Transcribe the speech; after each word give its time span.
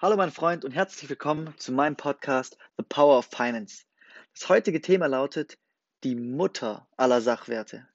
Hallo 0.00 0.16
mein 0.16 0.30
Freund 0.30 0.64
und 0.64 0.70
herzlich 0.70 1.10
willkommen 1.10 1.52
zu 1.56 1.72
meinem 1.72 1.96
Podcast 1.96 2.56
The 2.76 2.84
Power 2.88 3.18
of 3.18 3.26
Finance. 3.26 3.82
Das 4.32 4.48
heutige 4.48 4.80
Thema 4.80 5.06
lautet 5.06 5.58
die 6.04 6.14
Mutter 6.14 6.86
aller 6.96 7.20
Sachwerte. 7.20 7.88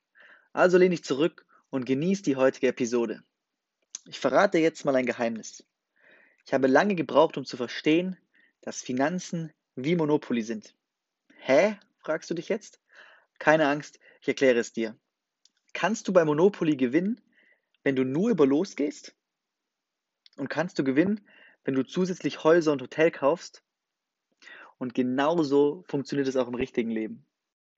Also 0.51 0.77
lehne 0.77 0.95
ich 0.95 1.05
zurück 1.05 1.45
und 1.69 1.85
genieße 1.85 2.23
die 2.23 2.35
heutige 2.35 2.67
Episode. 2.67 3.23
Ich 4.05 4.19
verrate 4.19 4.57
jetzt 4.57 4.83
mal 4.83 4.97
ein 4.97 5.05
Geheimnis. 5.05 5.65
Ich 6.45 6.53
habe 6.53 6.67
lange 6.67 6.95
gebraucht, 6.95 7.37
um 7.37 7.45
zu 7.45 7.55
verstehen, 7.55 8.17
dass 8.59 8.81
Finanzen 8.81 9.53
wie 9.75 9.95
Monopoly 9.95 10.41
sind. 10.41 10.75
Hä? 11.37 11.79
fragst 11.99 12.29
du 12.29 12.33
dich 12.33 12.49
jetzt? 12.49 12.81
Keine 13.39 13.69
Angst, 13.69 13.97
ich 14.19 14.27
erkläre 14.27 14.59
es 14.59 14.73
dir. 14.73 14.97
Kannst 15.71 16.09
du 16.09 16.11
bei 16.11 16.25
Monopoly 16.25 16.75
gewinnen, 16.75 17.21
wenn 17.85 17.95
du 17.95 18.03
nur 18.03 18.29
über 18.29 18.45
Los 18.45 18.75
gehst? 18.75 19.15
Und 20.35 20.49
kannst 20.49 20.77
du 20.77 20.83
gewinnen, 20.83 21.25
wenn 21.63 21.75
du 21.75 21.83
zusätzlich 21.83 22.43
Häuser 22.43 22.71
und 22.71 22.81
Hotel 22.81 23.11
kaufst? 23.11 23.63
Und 24.77 24.93
genauso 24.93 25.83
funktioniert 25.87 26.27
es 26.27 26.35
auch 26.35 26.47
im 26.47 26.55
richtigen 26.55 26.89
Leben. 26.89 27.25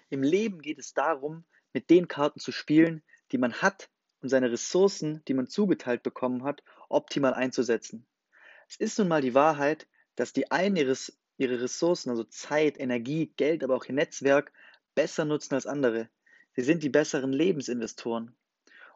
Im 0.09 0.23
Leben 0.23 0.62
geht 0.62 0.80
es 0.80 0.93
darum, 0.93 1.43
mit 1.73 1.90
den 1.90 2.07
Karten 2.07 2.40
zu 2.40 2.52
spielen, 2.52 3.03
die 3.31 3.38
man 3.38 3.53
hat 3.53 3.90
und 4.21 4.29
seine 4.29 4.52
Ressourcen, 4.52 5.21
die 5.27 5.34
man 5.34 5.48
zugeteilt 5.48 6.03
bekommen 6.03 6.43
hat, 6.43 6.63
optimal 6.90 7.34
einzusetzen. 7.34 8.05
Es 8.67 8.77
ist 8.77 8.98
nun 8.98 9.07
mal 9.07 9.21
die 9.21 9.35
Wahrheit, 9.35 9.88
dass 10.15 10.34
die 10.34 10.52
einen 10.52 10.77
ihre 10.77 11.62
Ressourcen, 11.62 12.09
also 12.09 12.23
Zeit, 12.23 12.79
Energie, 12.79 13.34
Geld, 13.35 13.63
aber 13.63 13.76
auch 13.76 13.85
ihr 13.85 13.93
Netzwerk, 13.93 14.52
besser 14.95 15.26
nutzen 15.26 15.54
als 15.54 15.67
andere. 15.67 16.09
Sie 16.55 16.63
sind 16.63 16.81
die 16.84 16.90
besseren 16.90 17.34
Lebensinvestoren. 17.34 18.35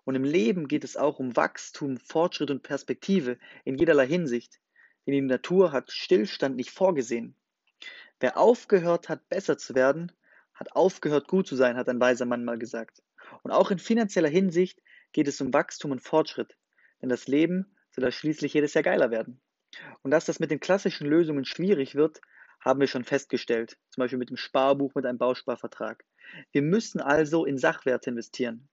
Und 0.05 0.15
im 0.15 0.23
Leben 0.23 0.67
geht 0.67 0.83
es 0.83 0.95
auch 0.95 1.19
um 1.19 1.35
Wachstum, 1.35 1.97
Fortschritt 1.97 2.49
und 2.49 2.63
Perspektive 2.63 3.37
in 3.65 3.77
jederlei 3.77 4.07
Hinsicht. 4.07 4.59
Denn 5.09 5.27
die 5.27 5.33
Natur 5.33 5.71
hat 5.71 5.91
Stillstand 5.91 6.55
nicht 6.55 6.69
vorgesehen. 6.69 7.33
Wer 8.19 8.37
aufgehört 8.37 9.09
hat, 9.09 9.27
besser 9.27 9.57
zu 9.57 9.73
werden, 9.73 10.11
hat 10.53 10.75
aufgehört, 10.75 11.27
gut 11.27 11.47
zu 11.47 11.55
sein, 11.55 11.77
hat 11.77 11.89
ein 11.89 11.99
weiser 11.99 12.27
Mann 12.27 12.45
mal 12.45 12.59
gesagt. 12.59 13.01
Und 13.41 13.49
auch 13.49 13.71
in 13.71 13.79
finanzieller 13.79 14.29
Hinsicht 14.29 14.83
geht 15.11 15.27
es 15.27 15.41
um 15.41 15.51
Wachstum 15.51 15.89
und 15.89 16.03
Fortschritt. 16.03 16.55
Denn 17.01 17.09
das 17.09 17.27
Leben 17.27 17.75
soll 17.89 18.03
ja 18.03 18.11
schließlich 18.11 18.53
jedes 18.53 18.75
Jahr 18.75 18.83
geiler 18.83 19.09
werden. 19.09 19.41
Und 20.03 20.11
dass 20.11 20.25
das 20.25 20.39
mit 20.39 20.51
den 20.51 20.59
klassischen 20.59 21.07
Lösungen 21.07 21.43
schwierig 21.43 21.95
wird, 21.95 22.21
haben 22.59 22.79
wir 22.79 22.87
schon 22.87 23.03
festgestellt. 23.03 23.79
Zum 23.89 24.01
Beispiel 24.01 24.19
mit 24.19 24.29
dem 24.29 24.37
Sparbuch, 24.37 24.93
mit 24.93 25.07
einem 25.07 25.17
Bausparvertrag. 25.17 26.05
Wir 26.51 26.61
müssen 26.61 27.01
also 27.01 27.45
in 27.45 27.57
Sachwerte 27.57 28.11
investieren. 28.11 28.69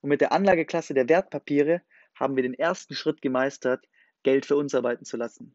Und 0.00 0.08
mit 0.08 0.22
der 0.22 0.32
Anlageklasse 0.32 0.94
der 0.94 1.10
Wertpapiere 1.10 1.82
haben 2.14 2.36
wir 2.36 2.42
den 2.42 2.54
ersten 2.54 2.94
Schritt 2.94 3.20
gemeistert, 3.20 3.86
Geld 4.22 4.46
für 4.46 4.56
uns 4.56 4.74
arbeiten 4.74 5.04
zu 5.04 5.18
lassen. 5.18 5.54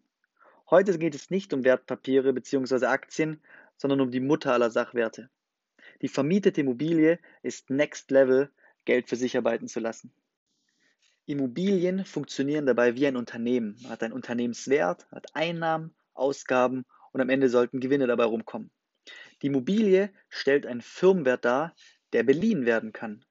Heute 0.72 1.00
geht 1.00 1.16
es 1.16 1.32
nicht 1.32 1.52
um 1.52 1.64
Wertpapiere 1.64 2.32
bzw. 2.32 2.86
Aktien, 2.86 3.42
sondern 3.76 4.02
um 4.02 4.12
die 4.12 4.20
Mutter 4.20 4.54
aller 4.54 4.70
Sachwerte. 4.70 5.32
Die 6.04 6.08
vermietete 6.08 6.62
Immobilie 6.62 7.18
ist 7.42 7.72
Next 7.72 8.12
Level, 8.12 8.52
Geld 8.86 9.10
für 9.10 9.16
sich 9.16 9.36
arbeiten 9.36 9.68
zu 9.68 9.80
lassen. 9.80 10.14
Immobilien 11.26 12.06
funktionieren 12.06 12.68
dabei 12.68 12.96
wie 12.96 13.08
ein 13.08 13.18
Unternehmen. 13.18 13.78
Man 13.82 13.92
hat 13.92 14.04
einen 14.04 14.14
Unternehmenswert, 14.14 15.08
hat 15.12 15.36
Einnahmen, 15.36 15.96
Ausgaben 16.14 16.86
und 17.14 17.22
am 17.22 17.30
Ende 17.30 17.50
sollten 17.50 17.80
Gewinne 17.80 18.06
dabei 18.06 18.26
rumkommen. 18.26 18.70
Die 19.42 19.48
Immobilie 19.48 20.12
stellt 20.30 20.68
einen 20.68 20.82
Firmenwert 20.82 21.46
dar, 21.46 21.76
der 22.14 22.22
beliehen 22.22 22.68
werden 22.68 22.94
kann. 22.94 23.26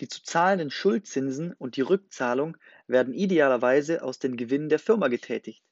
Die 0.00 0.08
zu 0.08 0.22
zahlenden 0.22 0.70
Schuldzinsen 0.70 1.52
und 1.52 1.76
die 1.76 1.82
Rückzahlung 1.82 2.56
werden 2.86 3.12
idealerweise 3.12 4.02
aus 4.02 4.18
den 4.18 4.38
Gewinnen 4.38 4.70
der 4.70 4.78
Firma 4.78 5.08
getätigt. 5.08 5.67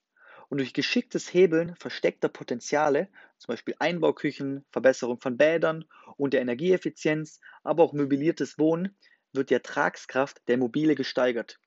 Und 0.49 0.59
durch 0.59 0.73
geschicktes 0.73 1.33
Hebeln 1.33 1.75
versteckter 1.77 2.29
Potenziale, 2.29 3.09
zum 3.39 3.53
Beispiel 3.53 3.75
Einbauküchen, 3.79 4.65
Verbesserung 4.71 5.21
von 5.21 5.37
Bädern 5.37 5.85
und 6.17 6.33
der 6.33 6.41
Energieeffizienz, 6.41 7.41
aber 7.63 7.83
auch 7.83 7.93
möbliertes 7.93 8.59
Wohnen, 8.59 8.97
wird 9.33 9.51
die 9.51 9.55
Ertragskraft 9.55 10.47
der 10.49 10.55
Immobilie 10.55 10.95
gesteigert. 10.95 11.59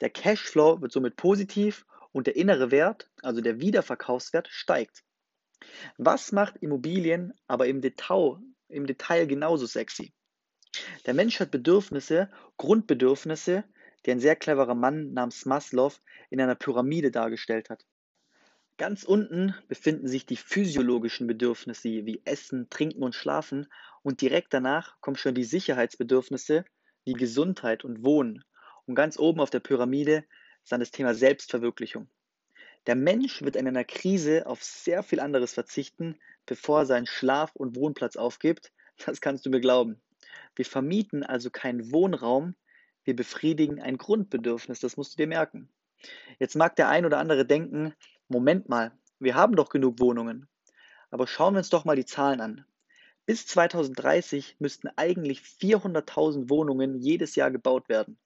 Der 0.00 0.10
Cashflow 0.10 0.80
wird 0.80 0.92
somit 0.92 1.16
positiv 1.16 1.84
und 2.12 2.26
der 2.26 2.36
innere 2.36 2.70
Wert, 2.70 3.10
also 3.22 3.40
der 3.40 3.60
Wiederverkaufswert, 3.60 4.48
steigt. 4.48 5.04
Was 5.96 6.32
macht 6.32 6.56
Immobilien 6.56 7.32
aber 7.46 7.66
im 7.66 7.80
Detail, 7.80 8.38
im 8.68 8.86
Detail 8.86 9.26
genauso 9.26 9.66
sexy? 9.66 10.12
Der 11.06 11.14
Mensch 11.14 11.38
hat 11.38 11.50
Bedürfnisse, 11.50 12.30
Grundbedürfnisse, 12.56 13.64
die 14.04 14.10
ein 14.10 14.20
sehr 14.20 14.36
cleverer 14.36 14.74
Mann 14.74 15.12
namens 15.12 15.44
Maslow 15.44 15.92
in 16.30 16.40
einer 16.40 16.54
Pyramide 16.54 17.10
dargestellt 17.10 17.70
hat. 17.70 17.84
Ganz 18.78 19.04
unten 19.04 19.54
befinden 19.68 20.08
sich 20.08 20.26
die 20.26 20.36
physiologischen 20.36 21.26
Bedürfnisse 21.26 21.88
wie 21.88 22.22
Essen, 22.24 22.68
Trinken 22.70 23.02
und 23.02 23.14
Schlafen 23.14 23.68
und 24.02 24.20
direkt 24.20 24.54
danach 24.54 25.00
kommen 25.00 25.16
schon 25.16 25.34
die 25.34 25.44
Sicherheitsbedürfnisse 25.44 26.64
wie 27.04 27.12
Gesundheit 27.12 27.84
und 27.84 28.04
Wohnen. 28.04 28.44
Und 28.86 28.94
ganz 28.94 29.18
oben 29.18 29.40
auf 29.40 29.50
der 29.50 29.60
Pyramide 29.60 30.24
ist 30.62 30.72
dann 30.72 30.80
das 30.80 30.90
Thema 30.90 31.14
Selbstverwirklichung. 31.14 32.08
Der 32.86 32.96
Mensch 32.96 33.42
wird 33.42 33.56
in 33.56 33.68
einer 33.68 33.84
Krise 33.84 34.46
auf 34.46 34.64
sehr 34.64 35.02
viel 35.02 35.20
anderes 35.20 35.52
verzichten, 35.52 36.18
bevor 36.46 36.80
er 36.80 36.86
seinen 36.86 37.06
Schlaf- 37.06 37.54
und 37.54 37.76
Wohnplatz 37.76 38.16
aufgibt. 38.16 38.72
Das 39.04 39.20
kannst 39.20 39.46
du 39.46 39.50
mir 39.50 39.60
glauben. 39.60 40.00
Wir 40.56 40.64
vermieten 40.64 41.22
also 41.22 41.50
keinen 41.50 41.92
Wohnraum, 41.92 42.54
wir 43.04 43.16
befriedigen 43.16 43.80
ein 43.80 43.98
Grundbedürfnis, 43.98 44.80
das 44.80 44.96
musst 44.96 45.14
du 45.14 45.16
dir 45.16 45.26
merken. 45.26 45.68
Jetzt 46.38 46.56
mag 46.56 46.76
der 46.76 46.88
ein 46.88 47.06
oder 47.06 47.18
andere 47.18 47.46
denken, 47.46 47.94
Moment 48.28 48.68
mal, 48.68 48.92
wir 49.18 49.34
haben 49.34 49.56
doch 49.56 49.68
genug 49.68 50.00
Wohnungen. 50.00 50.48
Aber 51.10 51.26
schauen 51.26 51.54
wir 51.54 51.58
uns 51.58 51.70
doch 51.70 51.84
mal 51.84 51.96
die 51.96 52.06
Zahlen 52.06 52.40
an. 52.40 52.64
Bis 53.26 53.46
2030 53.46 54.56
müssten 54.58 54.88
eigentlich 54.96 55.40
400.000 55.40 56.48
Wohnungen 56.50 56.94
jedes 56.98 57.36
Jahr 57.36 57.50
gebaut 57.50 57.88
werden. 57.88 58.18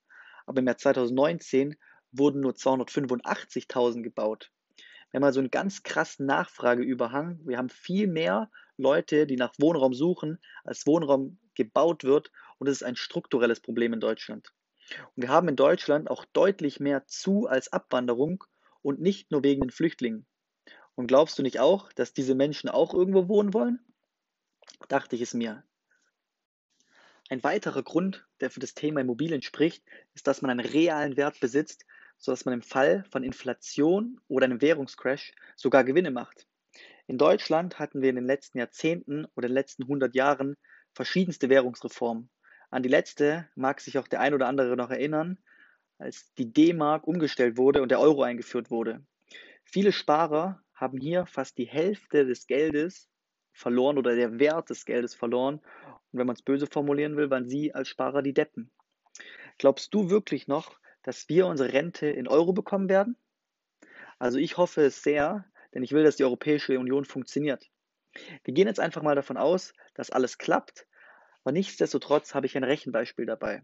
Aber 0.46 0.60
im 0.60 0.66
Jahr 0.66 0.78
2019 0.78 1.76
wurden 2.12 2.40
nur 2.40 2.52
285.000 2.52 4.02
gebaut. 4.02 4.52
Wir 5.10 5.18
haben 5.18 5.24
also 5.24 5.40
einen 5.40 5.50
ganz 5.50 5.82
krassen 5.82 6.26
Nachfrageüberhang. 6.26 7.40
Wir 7.44 7.58
haben 7.58 7.68
viel 7.68 8.06
mehr 8.06 8.50
Leute, 8.76 9.26
die 9.26 9.36
nach 9.36 9.52
Wohnraum 9.58 9.94
suchen, 9.94 10.38
als 10.64 10.86
Wohnraum 10.86 11.38
gebaut 11.54 12.04
wird. 12.04 12.30
Und 12.58 12.68
das 12.68 12.76
ist 12.76 12.82
ein 12.82 12.96
strukturelles 12.96 13.60
Problem 13.60 13.92
in 13.92 14.00
Deutschland. 14.00 14.52
Und 15.14 15.22
wir 15.22 15.28
haben 15.28 15.48
in 15.48 15.56
Deutschland 15.56 16.10
auch 16.10 16.24
deutlich 16.24 16.80
mehr 16.80 17.06
Zu- 17.06 17.46
als 17.46 17.72
Abwanderung 17.72 18.44
und 18.86 19.00
nicht 19.00 19.32
nur 19.32 19.42
wegen 19.42 19.62
den 19.62 19.70
Flüchtlingen. 19.70 20.26
Und 20.94 21.08
glaubst 21.08 21.36
du 21.36 21.42
nicht 21.42 21.58
auch, 21.58 21.92
dass 21.94 22.12
diese 22.12 22.36
Menschen 22.36 22.70
auch 22.70 22.94
irgendwo 22.94 23.26
wohnen 23.26 23.52
wollen? 23.52 23.80
Dachte 24.88 25.16
ich 25.16 25.22
es 25.22 25.34
mir. 25.34 25.64
Ein 27.28 27.42
weiterer 27.42 27.82
Grund, 27.82 28.24
der 28.40 28.48
für 28.48 28.60
das 28.60 28.74
Thema 28.74 29.00
Immobilien 29.00 29.42
spricht, 29.42 29.82
ist, 30.14 30.28
dass 30.28 30.40
man 30.40 30.52
einen 30.52 30.64
realen 30.64 31.16
Wert 31.16 31.40
besitzt, 31.40 31.84
sodass 32.16 32.44
man 32.44 32.54
im 32.54 32.62
Fall 32.62 33.04
von 33.10 33.24
Inflation 33.24 34.20
oder 34.28 34.44
einem 34.44 34.62
Währungscrash 34.62 35.32
sogar 35.56 35.82
Gewinne 35.82 36.12
macht. 36.12 36.46
In 37.08 37.18
Deutschland 37.18 37.80
hatten 37.80 38.02
wir 38.02 38.10
in 38.10 38.16
den 38.16 38.24
letzten 38.24 38.58
Jahrzehnten 38.58 39.26
oder 39.34 39.48
den 39.48 39.54
letzten 39.54 39.82
100 39.82 40.14
Jahren 40.14 40.56
verschiedenste 40.92 41.48
Währungsreformen. 41.48 42.30
An 42.70 42.84
die 42.84 42.88
letzte 42.88 43.48
mag 43.56 43.80
sich 43.80 43.98
auch 43.98 44.06
der 44.06 44.20
ein 44.20 44.32
oder 44.32 44.46
andere 44.46 44.76
noch 44.76 44.90
erinnern, 44.90 45.38
als 45.98 46.32
die 46.34 46.52
D-Mark 46.52 47.06
umgestellt 47.06 47.56
wurde 47.56 47.82
und 47.82 47.90
der 47.90 48.00
Euro 48.00 48.22
eingeführt 48.22 48.70
wurde. 48.70 49.04
Viele 49.64 49.92
Sparer 49.92 50.62
haben 50.74 50.98
hier 50.98 51.26
fast 51.26 51.58
die 51.58 51.66
Hälfte 51.66 52.26
des 52.26 52.46
Geldes 52.46 53.08
verloren 53.52 53.98
oder 53.98 54.14
der 54.14 54.38
Wert 54.38 54.70
des 54.70 54.84
Geldes 54.84 55.14
verloren. 55.14 55.56
Und 56.12 56.18
wenn 56.18 56.26
man 56.26 56.36
es 56.36 56.42
böse 56.42 56.66
formulieren 56.66 57.16
will, 57.16 57.30
waren 57.30 57.48
sie 57.48 57.74
als 57.74 57.88
Sparer 57.88 58.22
die 58.22 58.34
Deppen. 58.34 58.70
Glaubst 59.58 59.94
du 59.94 60.10
wirklich 60.10 60.46
noch, 60.46 60.78
dass 61.02 61.28
wir 61.28 61.46
unsere 61.46 61.72
Rente 61.72 62.06
in 62.06 62.28
Euro 62.28 62.52
bekommen 62.52 62.88
werden? 62.88 63.16
Also 64.18 64.38
ich 64.38 64.56
hoffe 64.56 64.82
es 64.82 65.02
sehr, 65.02 65.46
denn 65.74 65.82
ich 65.82 65.92
will, 65.92 66.04
dass 66.04 66.16
die 66.16 66.24
Europäische 66.24 66.78
Union 66.78 67.04
funktioniert. 67.04 67.70
Wir 68.44 68.54
gehen 68.54 68.66
jetzt 68.66 68.80
einfach 68.80 69.02
mal 69.02 69.14
davon 69.14 69.36
aus, 69.36 69.72
dass 69.94 70.10
alles 70.10 70.38
klappt, 70.38 70.86
aber 71.42 71.52
nichtsdestotrotz 71.52 72.34
habe 72.34 72.46
ich 72.46 72.56
ein 72.56 72.64
Rechenbeispiel 72.64 73.26
dabei. 73.26 73.62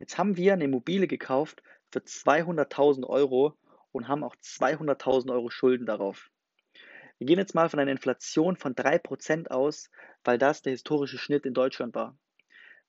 Jetzt 0.00 0.18
haben 0.18 0.36
wir 0.36 0.54
eine 0.54 0.64
Immobilie 0.64 1.06
gekauft 1.06 1.62
für 1.92 2.00
200.000 2.00 3.06
Euro 3.06 3.56
und 3.92 4.08
haben 4.08 4.24
auch 4.24 4.34
200.000 4.34 5.30
Euro 5.30 5.50
Schulden 5.50 5.86
darauf. 5.86 6.32
Wir 7.18 7.28
gehen 7.28 7.38
jetzt 7.38 7.54
mal 7.54 7.68
von 7.68 7.78
einer 7.78 7.92
Inflation 7.92 8.56
von 8.56 8.74
3% 8.74 9.48
aus, 9.48 9.88
weil 10.24 10.38
das 10.38 10.62
der 10.62 10.72
historische 10.72 11.18
Schnitt 11.18 11.46
in 11.46 11.54
Deutschland 11.54 11.94
war 11.94 12.18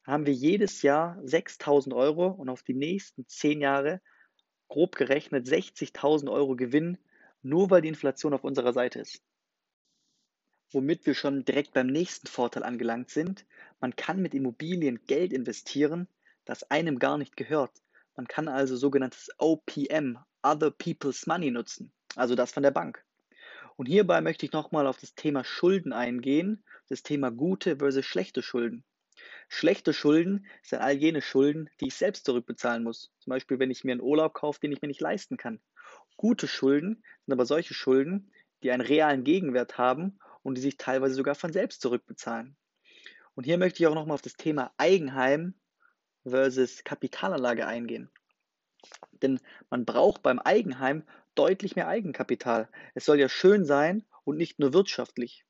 haben 0.03 0.25
wir 0.25 0.33
jedes 0.33 0.81
Jahr 0.81 1.17
6.000 1.19 1.95
Euro 1.95 2.27
und 2.27 2.49
auf 2.49 2.63
die 2.63 2.73
nächsten 2.73 3.27
10 3.27 3.61
Jahre 3.61 4.01
grob 4.67 4.95
gerechnet 4.95 5.47
60.000 5.47 6.31
Euro 6.31 6.55
Gewinn, 6.55 6.97
nur 7.41 7.69
weil 7.69 7.81
die 7.81 7.89
Inflation 7.89 8.33
auf 8.33 8.43
unserer 8.43 8.73
Seite 8.73 8.99
ist. 8.99 9.21
Womit 10.71 11.05
wir 11.05 11.13
schon 11.13 11.43
direkt 11.43 11.73
beim 11.73 11.87
nächsten 11.87 12.27
Vorteil 12.27 12.63
angelangt 12.63 13.09
sind. 13.09 13.45
Man 13.79 13.95
kann 13.95 14.21
mit 14.21 14.33
Immobilien 14.33 15.05
Geld 15.05 15.33
investieren, 15.33 16.07
das 16.45 16.69
einem 16.69 16.99
gar 16.99 17.17
nicht 17.17 17.38
gehört. 17.38 17.71
Man 18.15 18.27
kann 18.27 18.47
also 18.47 18.75
sogenanntes 18.75 19.29
OPM, 19.38 20.17
Other 20.43 20.71
People's 20.71 21.27
Money 21.27 21.51
nutzen, 21.51 21.91
also 22.15 22.35
das 22.35 22.51
von 22.51 22.63
der 22.63 22.71
Bank. 22.71 23.03
Und 23.77 23.88
hierbei 23.88 24.21
möchte 24.21 24.45
ich 24.45 24.51
nochmal 24.51 24.85
auf 24.85 24.97
das 24.97 25.15
Thema 25.15 25.43
Schulden 25.43 25.93
eingehen, 25.93 26.63
das 26.89 27.03
Thema 27.03 27.31
gute 27.31 27.77
versus 27.77 28.05
schlechte 28.05 28.43
Schulden. 28.43 28.83
Schlechte 29.49 29.93
Schulden 29.93 30.45
sind 30.63 30.79
all 30.79 30.93
jene 30.93 31.21
Schulden, 31.21 31.69
die 31.79 31.88
ich 31.88 31.95
selbst 31.95 32.25
zurückbezahlen 32.25 32.83
muss. 32.83 33.11
Zum 33.19 33.31
Beispiel, 33.31 33.59
wenn 33.59 33.71
ich 33.71 33.83
mir 33.83 33.94
einen 33.94 34.01
Urlaub 34.01 34.33
kaufe, 34.33 34.59
den 34.59 34.71
ich 34.71 34.81
mir 34.81 34.87
nicht 34.87 35.01
leisten 35.01 35.37
kann. 35.37 35.59
Gute 36.17 36.47
Schulden 36.47 37.03
sind 37.25 37.33
aber 37.33 37.45
solche 37.45 37.73
Schulden, 37.73 38.31
die 38.63 38.71
einen 38.71 38.81
realen 38.81 39.23
Gegenwert 39.23 39.77
haben 39.77 40.19
und 40.44 40.55
die 40.55 40.61
sich 40.61 40.77
teilweise 40.77 41.15
sogar 41.15 41.35
von 41.35 41.51
selbst 41.53 41.81
zurückbezahlen. 41.81 42.55
Und 43.35 43.45
hier 43.45 43.57
möchte 43.57 43.81
ich 43.81 43.87
auch 43.87 43.95
nochmal 43.95 44.15
auf 44.15 44.21
das 44.21 44.33
Thema 44.33 44.73
Eigenheim 44.77 45.55
versus 46.25 46.83
Kapitalanlage 46.83 47.68
eingehen. 47.68 48.09
Denn 49.21 49.39
man 49.69 49.85
braucht 49.85 50.23
beim 50.23 50.39
Eigenheim 50.39 51.03
deutlich 51.35 51.75
mehr 51.75 51.88
Eigenkapital. 51.88 52.69
Es 52.95 53.06
soll 53.06 53.19
ja 53.19 53.29
schön 53.29 53.65
sein 53.65 54.03
und 54.23 54.38
nicht 54.38 54.59
nur 54.59 54.73
wirtschaftlich. 54.73 55.45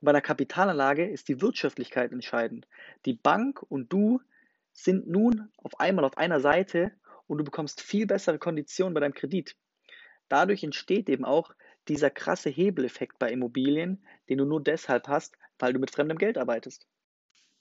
Und 0.00 0.06
bei 0.06 0.10
einer 0.10 0.20
Kapitalanlage 0.20 1.08
ist 1.08 1.28
die 1.28 1.40
Wirtschaftlichkeit 1.40 2.12
entscheidend. 2.12 2.68
Die 3.04 3.14
Bank 3.14 3.62
und 3.68 3.92
du 3.92 4.20
sind 4.72 5.08
nun 5.08 5.50
auf 5.56 5.80
einmal 5.80 6.04
auf 6.04 6.16
einer 6.18 6.40
Seite 6.40 6.92
und 7.26 7.38
du 7.38 7.44
bekommst 7.44 7.80
viel 7.80 8.06
bessere 8.06 8.38
Konditionen 8.38 8.94
bei 8.94 9.00
deinem 9.00 9.14
Kredit. 9.14 9.56
Dadurch 10.28 10.62
entsteht 10.62 11.08
eben 11.08 11.24
auch 11.24 11.52
dieser 11.88 12.10
krasse 12.10 12.50
Hebeleffekt 12.50 13.18
bei 13.18 13.30
Immobilien, 13.32 14.04
den 14.28 14.38
du 14.38 14.44
nur 14.44 14.62
deshalb 14.62 15.08
hast, 15.08 15.36
weil 15.58 15.72
du 15.72 15.80
mit 15.80 15.90
fremdem 15.90 16.18
Geld 16.18 16.38
arbeitest. 16.38 16.86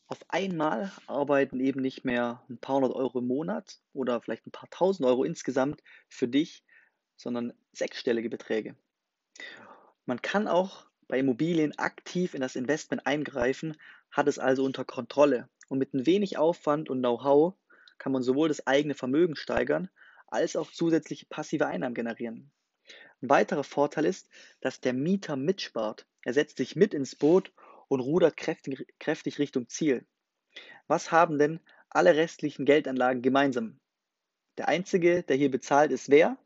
Auf 0.08 0.24
einmal 0.30 0.92
arbeiten 1.06 1.60
eben 1.60 1.82
nicht 1.82 2.06
mehr 2.06 2.42
ein 2.50 2.58
paar 2.58 2.78
hundert 2.78 2.94
Euro 2.94 3.20
im 3.20 3.28
Monat 3.28 3.80
oder 3.94 4.22
vielleicht 4.22 4.48
ein 4.48 4.52
paar 4.52 4.70
tausend 4.70 5.06
Euro 5.06 5.26
insgesamt 5.26 5.84
für 6.08 6.30
dich, 6.30 6.64
sondern 7.18 7.54
sechsstellige 7.74 8.30
Beträge. 8.30 8.76
Man 10.06 10.22
kann 10.22 10.48
auch 10.48 10.86
bei 11.10 11.20
Immobilien 11.20 11.78
aktiv 11.78 12.34
in 12.34 12.42
das 12.42 12.56
Investment 12.56 13.06
eingreifen, 13.06 13.76
hat 14.10 14.28
es 14.28 14.40
also 14.40 14.64
unter 14.64 14.86
Kontrolle. 14.86 15.50
Und 15.68 15.80
mit 15.80 15.94
ein 15.94 16.06
wenig 16.06 16.38
Aufwand 16.38 16.90
und 16.90 17.00
Know-how 17.00 17.56
kann 17.98 18.14
man 18.14 18.24
sowohl 18.24 18.48
das 18.48 18.66
eigene 18.66 18.96
Vermögen 18.96 19.36
steigern, 19.36 19.90
als 20.28 20.56
auch 20.56 20.72
zusätzliche 20.72 21.26
passive 21.26 21.68
Einnahmen 21.68 21.96
generieren. 21.96 22.52
Ein 23.22 23.30
weiterer 23.30 23.66
Vorteil 23.66 24.06
ist, 24.06 24.30
dass 24.62 24.80
der 24.80 24.94
Mieter 24.94 25.36
mitspart. 25.36 26.06
Er 26.24 26.34
setzt 26.34 26.58
sich 26.58 26.78
mit 26.78 26.94
ins 26.94 27.16
Boot 27.16 27.52
und 27.88 28.00
rudert 28.00 28.38
kräftig, 28.38 28.86
kräftig 29.00 29.40
Richtung 29.40 29.68
Ziel. 29.68 30.06
Was 30.88 31.12
haben 31.12 31.38
denn 31.38 31.60
alle 31.90 32.16
restlichen 32.16 32.66
Geldanlagen 32.66 33.22
gemeinsam? 33.22 33.80
Der 34.58 34.68
einzige, 34.68 35.24
der 35.24 35.36
hier 35.36 35.52
bezahlt, 35.52 35.92
ist 35.92 36.10
wer? 36.10 36.38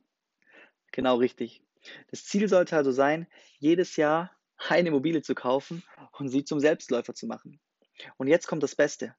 Genau 0.91 1.15
richtig. 1.17 1.63
Das 2.09 2.25
Ziel 2.25 2.47
sollte 2.47 2.75
also 2.75 2.91
sein, 2.91 3.27
jedes 3.57 3.95
Jahr 3.95 4.31
eine 4.69 4.89
Immobilie 4.89 5.21
zu 5.21 5.33
kaufen 5.33 5.83
und 6.13 6.29
sie 6.29 6.43
zum 6.43 6.59
Selbstläufer 6.59 7.13
zu 7.13 7.25
machen. 7.25 7.59
Und 8.17 8.27
jetzt 8.27 8.47
kommt 8.47 8.63
das 8.63 8.75
Beste. 8.75 9.15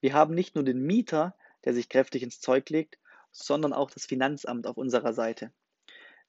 Wir 0.00 0.12
haben 0.12 0.34
nicht 0.34 0.54
nur 0.54 0.64
den 0.64 0.82
Mieter, 0.82 1.36
der 1.64 1.74
sich 1.74 1.88
kräftig 1.88 2.22
ins 2.22 2.40
Zeug 2.40 2.68
legt, 2.70 2.98
sondern 3.32 3.72
auch 3.72 3.90
das 3.90 4.06
Finanzamt 4.06 4.66
auf 4.66 4.76
unserer 4.76 5.12
Seite. 5.12 5.52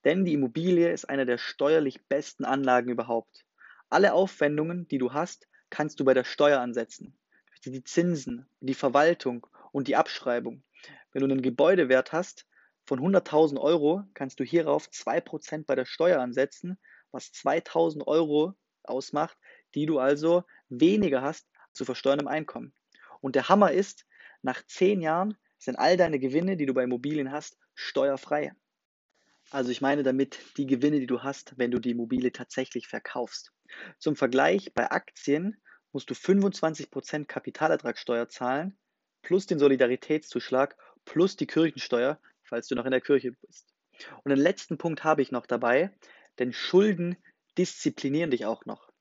Denn 0.03 0.25
die 0.25 0.33
Immobilie 0.33 0.91
ist 0.91 1.09
eine 1.09 1.25
der 1.25 1.37
steuerlich 1.37 2.05
besten 2.07 2.45
Anlagen 2.45 2.89
überhaupt. 2.89 3.45
Alle 3.89 4.13
Aufwendungen, 4.13 4.87
die 4.87 4.97
du 4.97 5.13
hast, 5.13 5.47
kannst 5.69 5.99
du 5.99 6.05
bei 6.05 6.13
der 6.13 6.23
Steuer 6.23 6.59
ansetzen. 6.59 7.17
Die 7.65 7.83
Zinsen, 7.83 8.47
die 8.59 8.73
Verwaltung 8.73 9.47
und 9.71 9.87
die 9.87 9.95
Abschreibung. 9.95 10.63
Wenn 11.11 11.21
du 11.21 11.31
einen 11.31 11.41
Gebäudewert 11.41 12.11
hast 12.11 12.45
von 12.85 12.99
100.000 12.99 13.59
Euro, 13.59 14.03
kannst 14.13 14.39
du 14.39 14.43
hierauf 14.43 14.87
2% 14.87 15.65
bei 15.65 15.75
der 15.75 15.85
Steuer 15.85 16.19
ansetzen, 16.19 16.77
was 17.11 17.31
2.000 17.31 18.05
Euro 18.05 18.53
ausmacht, 18.83 19.37
die 19.73 19.85
du 19.85 19.99
also 19.99 20.43
weniger 20.69 21.21
hast 21.21 21.47
zu 21.73 21.85
versteuerndem 21.85 22.27
Einkommen. 22.27 22.73
Und 23.21 23.35
der 23.35 23.49
Hammer 23.49 23.71
ist, 23.71 24.05
nach 24.41 24.65
10 24.65 25.01
Jahren 25.01 25.37
sind 25.57 25.77
all 25.77 25.97
deine 25.97 26.19
Gewinne, 26.19 26.57
die 26.57 26.65
du 26.65 26.73
bei 26.73 26.83
Immobilien 26.83 27.31
hast, 27.31 27.57
steuerfrei. 27.73 28.53
Also 29.51 29.71
ich 29.71 29.81
meine 29.81 30.03
damit 30.03 30.39
die 30.57 30.65
Gewinne, 30.65 30.99
die 30.99 31.07
du 31.07 31.23
hast, 31.23 31.57
wenn 31.57 31.71
du 31.71 31.79
die 31.79 31.91
Immobilie 31.91 32.31
tatsächlich 32.31 32.87
verkaufst. 32.87 33.51
Zum 33.99 34.15
Vergleich, 34.15 34.73
bei 34.73 34.89
Aktien 34.89 35.61
musst 35.91 36.09
du 36.09 36.13
25% 36.13 37.25
Kapitalertragssteuer 37.25 38.27
zahlen, 38.27 38.77
plus 39.21 39.45
den 39.45 39.59
Solidaritätszuschlag, 39.59 40.75
plus 41.05 41.35
die 41.35 41.47
Kirchensteuer, 41.47 42.19
falls 42.43 42.67
du 42.67 42.75
noch 42.75 42.85
in 42.85 42.91
der 42.91 43.01
Kirche 43.01 43.31
bist. 43.31 43.73
Und 44.23 44.29
den 44.29 44.39
letzten 44.39 44.77
Punkt 44.77 45.03
habe 45.03 45.21
ich 45.21 45.31
noch 45.31 45.45
dabei, 45.45 45.95
denn 46.39 46.51
Schulden 46.51 47.15
disziplinieren 47.57 48.31
dich 48.31 48.45
auch 48.45 48.65
noch. 48.65 48.91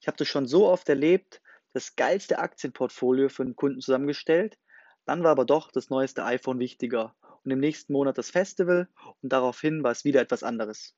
Ich 0.00 0.06
habe 0.06 0.18
das 0.18 0.28
schon 0.28 0.46
so 0.46 0.68
oft 0.68 0.88
erlebt, 0.88 1.40
das 1.72 1.96
geilste 1.96 2.38
Aktienportfolio 2.38 3.28
für 3.30 3.44
einen 3.44 3.56
Kunden 3.56 3.80
zusammengestellt, 3.80 4.58
dann 5.06 5.24
war 5.24 5.30
aber 5.30 5.46
doch 5.46 5.72
das 5.72 5.88
neueste 5.88 6.24
iPhone 6.24 6.58
wichtiger 6.58 7.16
und 7.44 7.50
im 7.50 7.58
nächsten 7.58 7.92
Monat 7.92 8.18
das 8.18 8.30
Festival 8.30 8.88
und 9.22 9.32
daraufhin 9.32 9.82
war 9.82 9.92
es 9.92 10.04
wieder 10.04 10.20
etwas 10.20 10.42
anderes. 10.42 10.94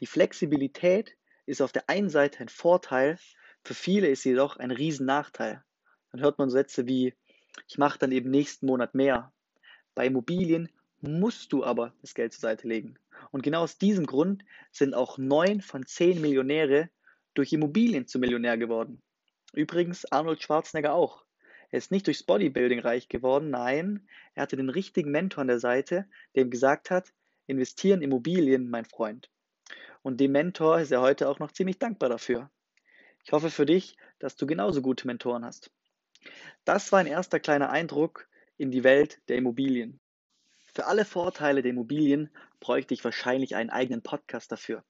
Die 0.00 0.06
Flexibilität 0.06 1.16
ist 1.46 1.62
auf 1.62 1.72
der 1.72 1.88
einen 1.88 2.08
Seite 2.08 2.40
ein 2.40 2.48
Vorteil, 2.48 3.18
für 3.64 3.74
viele 3.74 4.08
ist 4.08 4.22
sie 4.22 4.30
jedoch 4.30 4.56
ein 4.56 4.70
Riesennachteil. 4.70 5.62
Dann 6.10 6.20
hört 6.20 6.38
man 6.38 6.50
Sätze 6.50 6.86
wie, 6.86 7.14
ich 7.68 7.78
mache 7.78 7.98
dann 7.98 8.12
eben 8.12 8.30
nächsten 8.30 8.66
Monat 8.66 8.94
mehr. 8.94 9.32
Bei 9.94 10.06
Immobilien 10.06 10.68
musst 11.00 11.52
du 11.52 11.64
aber 11.64 11.94
das 12.00 12.14
Geld 12.14 12.32
zur 12.32 12.42
Seite 12.42 12.68
legen. 12.68 12.98
Und 13.30 13.42
genau 13.42 13.62
aus 13.62 13.78
diesem 13.78 14.06
Grund 14.06 14.44
sind 14.70 14.94
auch 14.94 15.18
neun 15.18 15.60
von 15.60 15.86
zehn 15.86 16.20
Millionäre 16.20 16.90
durch 17.34 17.52
Immobilien 17.52 18.06
zum 18.06 18.20
Millionär 18.20 18.58
geworden. 18.58 19.00
Übrigens 19.52 20.10
Arnold 20.10 20.42
Schwarzenegger 20.42 20.94
auch. 20.94 21.24
Er 21.72 21.78
ist 21.78 21.90
nicht 21.90 22.06
durchs 22.06 22.22
Bodybuilding 22.22 22.80
reich 22.80 23.08
geworden, 23.08 23.48
nein, 23.48 24.06
er 24.34 24.42
hatte 24.42 24.56
den 24.56 24.68
richtigen 24.68 25.10
Mentor 25.10 25.40
an 25.40 25.48
der 25.48 25.58
Seite, 25.58 26.06
der 26.34 26.42
ihm 26.42 26.50
gesagt 26.50 26.90
hat, 26.90 27.14
investieren 27.46 28.02
Immobilien, 28.02 28.68
mein 28.68 28.84
Freund. 28.84 29.30
Und 30.02 30.20
dem 30.20 30.32
Mentor 30.32 30.80
ist 30.80 30.92
er 30.92 31.00
heute 31.00 31.30
auch 31.30 31.38
noch 31.38 31.50
ziemlich 31.50 31.78
dankbar 31.78 32.10
dafür. 32.10 32.50
Ich 33.24 33.32
hoffe 33.32 33.48
für 33.48 33.64
dich, 33.64 33.96
dass 34.18 34.36
du 34.36 34.46
genauso 34.46 34.82
gute 34.82 35.06
Mentoren 35.06 35.46
hast. 35.46 35.70
Das 36.66 36.92
war 36.92 36.98
ein 36.98 37.06
erster 37.06 37.40
kleiner 37.40 37.70
Eindruck 37.70 38.28
in 38.58 38.70
die 38.70 38.84
Welt 38.84 39.22
der 39.28 39.38
Immobilien. 39.38 39.98
Für 40.74 40.84
alle 40.86 41.06
Vorteile 41.06 41.62
der 41.62 41.70
Immobilien 41.70 42.28
bräuchte 42.60 42.92
ich 42.92 43.02
wahrscheinlich 43.02 43.56
einen 43.56 43.70
eigenen 43.70 44.02
Podcast 44.02 44.52
dafür. 44.52 44.84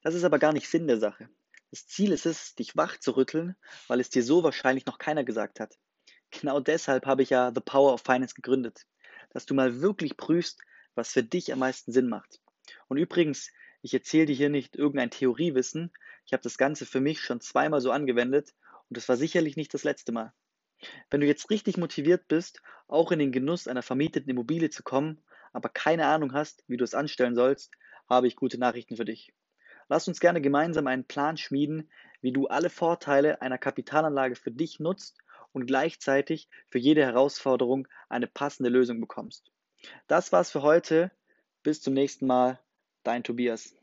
Das 0.00 0.14
ist 0.14 0.24
aber 0.24 0.38
gar 0.38 0.54
nicht 0.54 0.70
Sinn 0.70 0.86
der 0.86 0.98
Sache. 0.98 1.28
Das 1.70 1.86
Ziel 1.86 2.10
ist 2.10 2.24
es, 2.24 2.54
dich 2.54 2.74
wach 2.74 2.96
zu 2.98 3.16
rütteln, 3.16 3.54
weil 3.86 4.00
es 4.00 4.08
dir 4.08 4.22
so 4.22 4.42
wahrscheinlich 4.42 4.86
noch 4.86 4.96
keiner 4.96 5.24
gesagt 5.24 5.60
hat. 5.60 5.76
Genau 6.32 6.60
deshalb 6.60 7.06
habe 7.06 7.22
ich 7.22 7.30
ja 7.30 7.52
The 7.54 7.60
Power 7.60 7.92
of 7.92 8.02
Finance 8.02 8.34
gegründet, 8.34 8.86
dass 9.30 9.46
du 9.46 9.54
mal 9.54 9.80
wirklich 9.80 10.16
prüfst, 10.16 10.60
was 10.94 11.12
für 11.12 11.22
dich 11.22 11.52
am 11.52 11.58
meisten 11.58 11.92
Sinn 11.92 12.08
macht. 12.08 12.40
Und 12.88 12.96
übrigens, 12.96 13.50
ich 13.82 13.92
erzähle 13.92 14.26
dir 14.26 14.34
hier 14.34 14.48
nicht 14.48 14.74
irgendein 14.74 15.10
Theoriewissen, 15.10 15.92
ich 16.24 16.32
habe 16.32 16.42
das 16.42 16.56
Ganze 16.56 16.86
für 16.86 17.00
mich 17.00 17.20
schon 17.20 17.40
zweimal 17.40 17.80
so 17.80 17.90
angewendet 17.90 18.54
und 18.88 18.96
es 18.96 19.08
war 19.08 19.16
sicherlich 19.16 19.56
nicht 19.56 19.74
das 19.74 19.84
letzte 19.84 20.12
Mal. 20.12 20.32
Wenn 21.10 21.20
du 21.20 21.26
jetzt 21.26 21.50
richtig 21.50 21.76
motiviert 21.76 22.28
bist, 22.28 22.62
auch 22.88 23.12
in 23.12 23.18
den 23.18 23.32
Genuss 23.32 23.68
einer 23.68 23.82
vermieteten 23.82 24.30
Immobilie 24.30 24.70
zu 24.70 24.82
kommen, 24.82 25.22
aber 25.52 25.68
keine 25.68 26.06
Ahnung 26.06 26.32
hast, 26.32 26.64
wie 26.66 26.76
du 26.76 26.84
es 26.84 26.94
anstellen 26.94 27.34
sollst, 27.34 27.72
habe 28.08 28.26
ich 28.26 28.36
gute 28.36 28.58
Nachrichten 28.58 28.96
für 28.96 29.04
dich. 29.04 29.34
Lass 29.88 30.08
uns 30.08 30.18
gerne 30.18 30.40
gemeinsam 30.40 30.86
einen 30.86 31.04
Plan 31.04 31.36
schmieden, 31.36 31.90
wie 32.20 32.32
du 32.32 32.46
alle 32.46 32.70
Vorteile 32.70 33.42
einer 33.42 33.58
Kapitalanlage 33.58 34.36
für 34.36 34.50
dich 34.50 34.80
nutzt 34.80 35.18
und 35.52 35.66
gleichzeitig 35.66 36.48
für 36.68 36.78
jede 36.78 37.02
Herausforderung 37.02 37.88
eine 38.08 38.26
passende 38.26 38.70
Lösung 38.70 39.00
bekommst. 39.00 39.50
Das 40.06 40.32
war's 40.32 40.50
für 40.50 40.62
heute. 40.62 41.10
Bis 41.62 41.80
zum 41.80 41.94
nächsten 41.94 42.26
Mal. 42.26 42.58
Dein 43.04 43.24
Tobias. 43.24 43.74